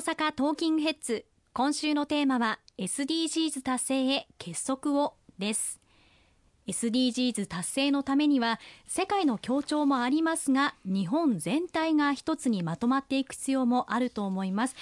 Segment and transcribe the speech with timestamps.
[0.00, 1.26] 阪トーキングヘッズ。
[1.52, 5.78] 今週のテーマは SDGs 達成へ結束をです。
[6.66, 14.76] SDGs 達成のためには世界の協調もありますが日本全体が一つにまとまっていく必要もあると思います。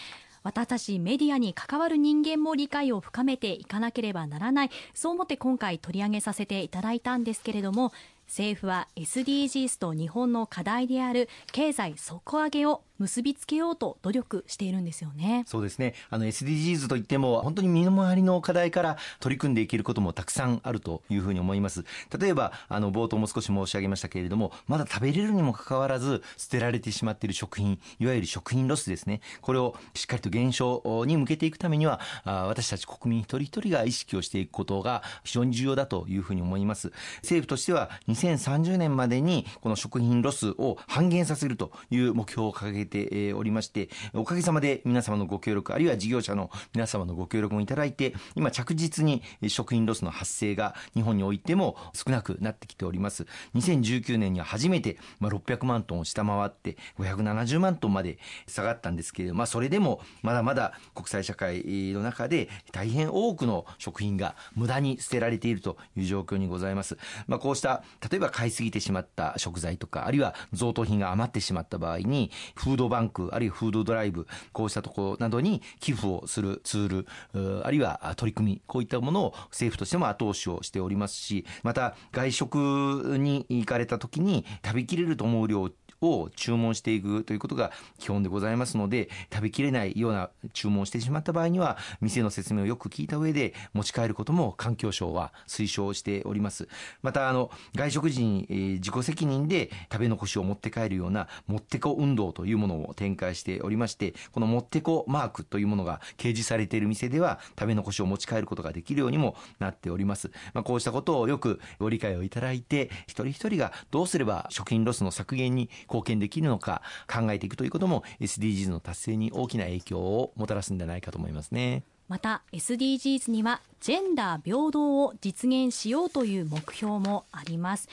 [0.45, 4.71] 私たちメディアに関わる人間も理解を深めていかなければならない。
[4.95, 7.93] そう思って今回取り上げさせていただいたんですけれども
[8.29, 15.45] 政府は SDGs と日本の課題である経済底上げを結びつけようと努力しているんですよね。
[15.47, 15.95] そうですね。
[16.11, 21.85] あの SDGs といっても本当に身の回りの課題から取り組んでいけることもたくさんあるというふうに思います。
[22.19, 29.21] 例えば、あの冒頭も少し申し上げましたけれども、まだ食べれるにもかかわらず捨てられてしまっている食品、いわゆる食品ロスですね。
[29.41, 36.93] これをしっかりと減少に向けていくためには、私たち国民一人一人が意識をしていくことが非常に重要だというふうに思います。
[37.23, 53.27] 政府としては2030年までにこの食品ロスを半減させるという目標を掲げておりまして、おかげさまで皆様のご協力、あるいは事業者の皆様のご協力もいただいて、今着実に食品ロスの発生が日本においても少なくなってきております。
[53.55, 66.97] 2019年には初めて、まあ、600万トンを下回って570万トンまで下がったんですけれども、まあ、それでもまだまだ国際社会の中で大変多くの食品が無駄に捨てられているという状況にございます。
[67.27, 77.05] まあ、こうした例えば買いすぎてしまった食材とか、あるいは贈答品が余ってしまった場合に、フードバンク、あるいはフードドライブ、こうしたところなどに寄付をするツー
[77.35, 85.71] ル、あるいは取り組み、こういったものを政府としても後押しをしておりますし、また外食に行かれた時に食べきれると思う量
[86.01, 96.69] を注文していくということが基本でございますので、食べきれないような注文をしてしまった場合には、店の説明をよく聞いた上で持ち帰ることも環境省は推奨しております。
[97.03, 98.47] また、あの、外食時に、
[98.81, 110.31] 自己責任で食べ残しを持って帰るような、持ってこ運動というものを展開しておりまして、この持ってこマークというものが掲示されている店では、食べ残しを持ち帰ることができるようにもなっております。
[110.55, 116.83] まあ、こうしたことをよくご理解をいただいて、一人一人がどうすれば食品ロスの削減に貢献できるのか
[117.13, 121.83] 考えていくということも SDGs の達成に大きな影響をもたらすんじゃないかと思いますね。
[122.09, 127.89] また SDGs にはジェンダー平等を実現しようという目標もあります。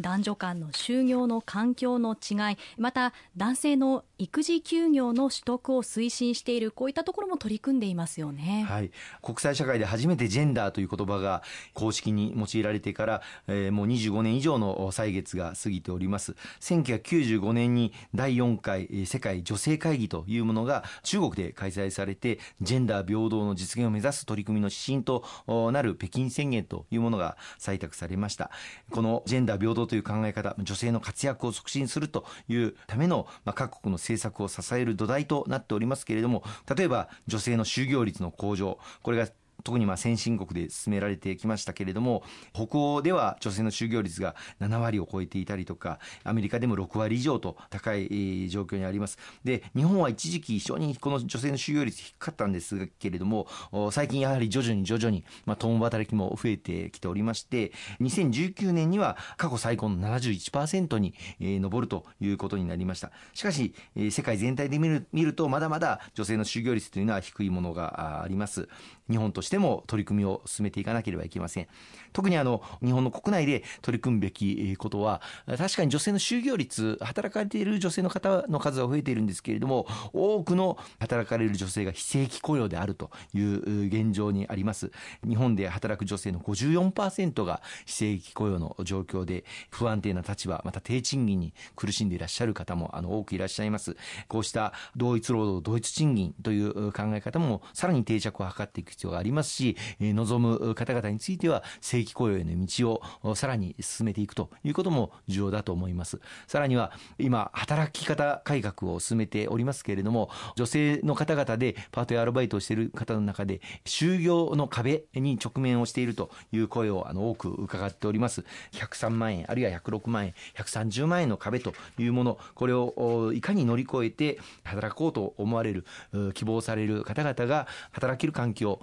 [0.00, 8.64] 男女間の就業の環境の違い、また男性の育児休業の取得を推進している、こういったところも取り組んでいますよね。
[8.68, 8.90] はい。
[9.22, 11.42] 国際社会で初めてジェンダーという言葉が
[11.74, 16.34] 公式に用いられてから、えー、もう25年以上の歳月が過ぎております。
[16.60, 25.24] 1995年に第4回世界女性会議というものが中国で開催されて、ジェンダー平等の実現を目指す取り組みの指針と
[25.72, 28.50] なる北京宣言というものが採択されました。
[28.90, 36.42] このジェンダー平等という考え方、女性の活躍を促進するというための、まあ、各国の政策を支える土台となっておりますけれども、
[36.74, 39.28] 例えば女性の就業率の向上、これが
[39.64, 42.22] 特にまあ先進国で進められてきましたけれども、
[42.52, 49.18] 北欧では女性の就業率が7割を超えていたりとか、アメリカでも6割以上と高い状況にあります。
[49.44, 53.46] で、日本は一時期非常にこの女性の就業率低かったんですけれども、
[53.90, 63.10] 最近やはり徐々に徐々に、まあ、共働きも増えてきておりまして、2019年には過去最高の71%に上るということになりました。
[63.34, 63.74] しかし、
[64.10, 68.68] 世界全体で見る見ると、まだまだ女性の就業率というのは低いものがあります。
[69.10, 71.68] 日本としても取り組みを進めていかなければいけません。
[72.12, 84.90] 特にあの、日本の国内で取り組むべきことは、確かに女性の就業率、働かれている女性の方の数は増えているんですけれども、多くの働かれる女性が非正規雇用であるという現状にあります。
[85.26, 93.96] 日本で働く女性の54%が非正規雇用の状況で、不安定な立場、また低賃金に苦しんでいらっしゃる方もあの多くいらっしゃいます。
[94.28, 106.18] こうした同一労働、同一賃金という考え方もさらに定着を図っていく必要がありますし、望む方々については正規雇用への道をさらに進めていくということも重要だと思います。
[106.46, 118.44] さらには今、働き方改革を進めておりますけれども、女性の方々でパートやアルバイトをしている方の中で、就業の壁に直面をしているという声をあの多く伺っております。
[118.72, 125.84] 103万円、あるいは106万円、130万円の壁というもの、これをいかに乗り越えて働こうと思われる、
[126.32, 128.80] 希望される方々が働ける環境、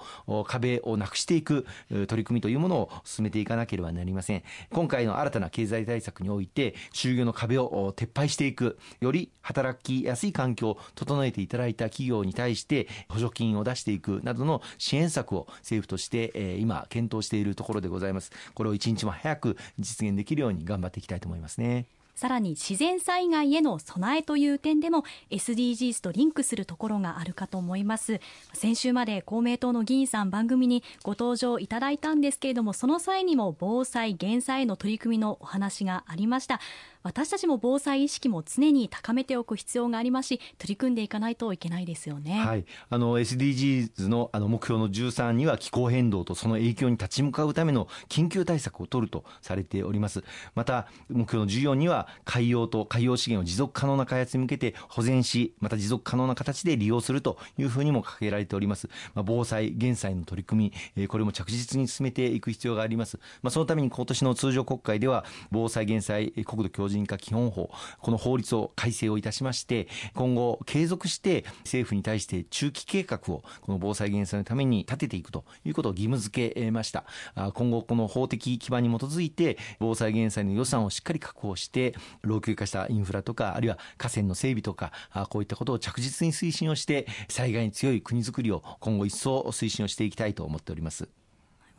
[0.48, 4.44] 壁をなくしていく取り組みというものを進めていかなければなりません。
[4.72, 18.32] 今回の新たな経済対策において、就業の壁を撤廃していく、より働きやすい環境を整えていただいた企業に対して補助金を出していくなどの支援策を政府として今検討しているところでございます。
[18.54, 21.86] これを一日も早く実現できるように頑張っていきたいと思いますね。
[22.16, 28.20] さらに自然災害への備えという点でも SDGs とリンクするところがあるかと思います。
[28.54, 36.60] 先週まで公明党の議員さん番組にご登場いただいたんですけれどもその際にも防災減災への取り組みのお話がありました。
[37.04, 50.24] 私たちも防災意識も常に高めておく必要がありますし取り組んでいかないといけないですよね、はい、あの SDGs のあの目標の13には気候変動とその影響に立ち向かうための緊急対策を取るとされております。
[50.56, 67.70] また目標の14には海洋と海洋資源を持続可能な開発に向けて保全しまた持続可能な形で利用するというふうにも掲げられております、まあ、防災減災の取り組みこれも着実に進めていく必要があります、まあ、そのために今年の通常国会では防災減災国土強靭化基本法
[68.00, 77.06] この法律を改正をいたしまして今後継続して政府に対して中期計画をこの防災減災のために立てていくということを義務付けました。
[77.54, 84.92] 今後この法的基盤に基づいて防災減災の予算をしっかり確保して老朽化したインフラとかあるいは河川の整備とか
[85.30, 91.08] こういったことを着実に推進をして災害に強い国づくりを今後一層推進をしていきたいと思っております。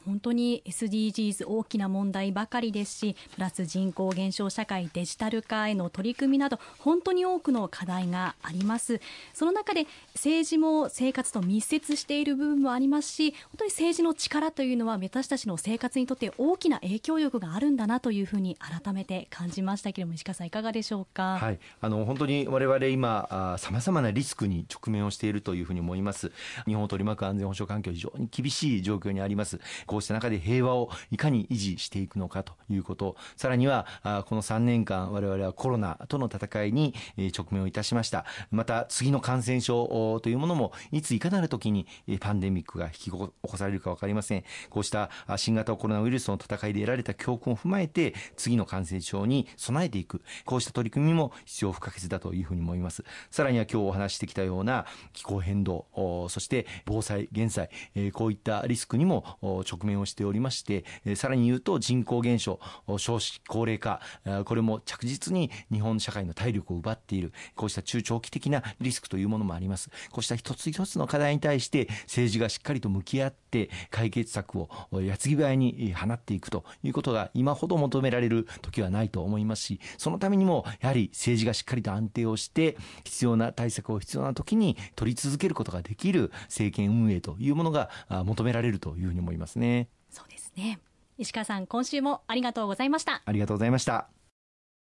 [0.04, 9.00] 本当に SDGs 大きな問題ばかりですしプラス人口減少社会デジタル化への取り組みなど本当に多くの課題があります。
[9.32, 21.38] その中で政治も生活と密接している部分もありますし本当に政治の力というのは私たちの生活にとって大きな影響力があるんだなというふうに改めて感じましたけれども石川さんいかがでしょうか？
[21.38, 21.58] はい。
[21.80, 26.32] あの本当に我々今さまざまなリスクに直面をしているというふうに思います。
[26.66, 29.60] 日本を取り巻く安全保障環境非常に厳しい状況にあります。
[29.94, 33.14] こうした中で平和をいかに維持していくのかということ。
[33.36, 33.86] さらには
[34.26, 38.24] この3年間我々はコロナとの戦いに直面をいたしました。
[38.50, 41.86] また次の感染症というものもいついかなる時に
[42.18, 44.42] パンデミックが引き起こされるか分かりません。
[44.68, 50.22] こうした新型コロナウイルスの戦いで得られた教訓を踏まえて次の感染症に備えていく。
[50.44, 53.04] こうした取り組みも必要不可欠だというふうに思います。
[53.30, 55.86] さらには今日お話してきたような気候変動
[56.28, 57.70] そして防災減災
[58.12, 60.84] こういったリスクにも直面をしておりまして、
[61.16, 62.60] さらに言うと人口減少、
[62.98, 64.00] 少子高齢化、
[64.44, 69.90] これも着実に日本社会の体力を奪っている、こうした中長期的なリスクというものもあります。
[70.10, 87.90] こうした一つ一つの課題に対して政治がしっかりと向き合って解決策を矢継ぎ早に放っていくということが今ほど求められる時はないと思いますし、そのためにもやはり政治がしっかりと安定をして必要な対策を必要な時に取り続けることができる政権運営というものが
[88.24, 89.73] 求められるというふうに思いますね。
[90.14, 90.78] そうですね。
[91.18, 93.22] 石川さん今週もありがとうございました。
[93.24, 94.13] ありがとうございました。